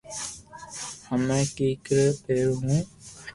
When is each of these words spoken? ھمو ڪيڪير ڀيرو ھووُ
ھمو 1.07 1.39
ڪيڪير 1.55 2.09
ڀيرو 2.25 2.53
ھووُ 2.63 2.77